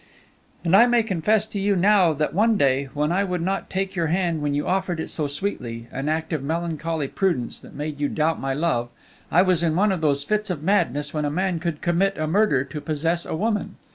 "And 0.65 0.75
I 0.75 0.87
may 0.87 1.03
confess 1.03 1.45
to 1.45 1.59
you 1.59 1.75
now 1.75 2.11
that 2.13 2.33
one 2.33 2.57
day, 2.57 2.89
when 2.95 3.11
I 3.11 3.23
would 3.23 3.39
not 3.43 3.69
take 3.69 3.95
your 3.95 4.07
hand 4.07 4.41
when 4.41 4.55
you 4.55 4.65
offered 4.67 4.99
it 4.99 5.11
so 5.11 5.27
sweetly 5.27 5.85
an 5.91 6.09
act 6.09 6.33
of 6.33 6.41
melancholy 6.41 7.07
prudence 7.07 7.59
that 7.59 7.75
made 7.75 7.99
you 7.99 8.07
doubt 8.09 8.39
my 8.41 8.55
love 8.55 8.89
I 9.29 9.43
was 9.43 9.61
in 9.61 9.75
one 9.75 9.91
of 9.91 10.01
those 10.01 10.23
fits 10.23 10.49
of 10.49 10.63
madness 10.63 11.13
when 11.13 11.23
a 11.23 11.29
man 11.29 11.59
could 11.59 11.81
commit 11.83 12.17
a 12.17 12.25
murder 12.25 12.63
to 12.63 12.81
possess 12.81 13.27
a 13.27 13.35
woman. 13.35 13.75